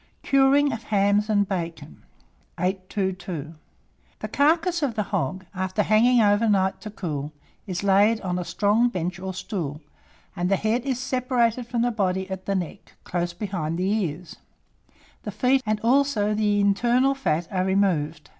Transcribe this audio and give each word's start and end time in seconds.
CURING 0.23 0.73
OF 0.73 0.81
HAMS 0.85 1.29
AND 1.29 1.47
BACON. 1.47 2.01
822. 2.59 3.53
The 4.17 4.27
carcass 4.27 4.81
of 4.81 4.95
the 4.95 5.03
hog, 5.03 5.45
after 5.53 5.83
hanging 5.83 6.21
over 6.21 6.49
night 6.49 6.81
to 6.81 6.89
cool, 6.89 7.31
is 7.67 7.83
laid 7.83 8.19
on 8.21 8.39
a 8.39 8.43
strong 8.43 8.89
bench 8.89 9.19
or 9.19 9.31
stool, 9.31 9.79
and 10.35 10.49
the 10.49 10.55
head 10.55 10.87
is 10.87 10.97
separated 10.99 11.67
from 11.67 11.83
the 11.83 11.91
body 11.91 12.27
at 12.31 12.47
the 12.47 12.55
neck, 12.55 12.93
close 13.03 13.33
behind 13.33 13.77
the 13.77 13.91
ears; 14.03 14.37
the 15.21 15.29
feet 15.29 15.61
and 15.67 15.79
also 15.81 16.33
the 16.33 16.59
internal 16.59 17.13
fat 17.13 17.47
are 17.51 17.63
removed. 17.65 18.27